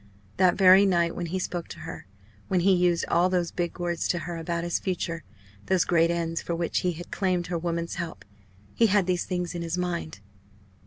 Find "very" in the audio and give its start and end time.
0.57-0.83